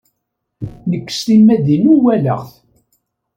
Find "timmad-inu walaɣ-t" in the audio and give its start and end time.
1.25-2.51